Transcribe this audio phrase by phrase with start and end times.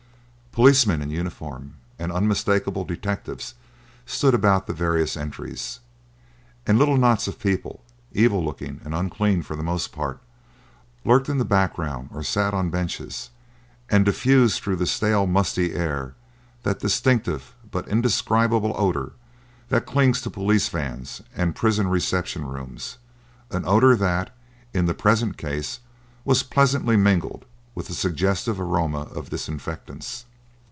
[0.53, 3.55] Policemen in uniform and unmistakable detectives
[4.05, 5.79] stood about the various entries,
[6.67, 10.19] and little knots of people, evil looking and unclean for the most part,
[11.05, 13.29] lurked in the background or sat on benches
[13.89, 16.15] and diffused through the stale, musty air
[16.63, 19.13] that distinctive but indescribable odour
[19.69, 22.97] that clings to police vans and prison reception rooms;
[23.51, 24.35] an odour that,
[24.73, 25.79] in the present case,
[26.25, 30.25] was pleasantly mingled with the suggestive aroma of disinfectants.